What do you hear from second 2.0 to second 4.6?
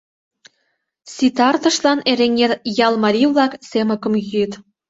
Эреҥер ял марий-влак семыкым йӱыт...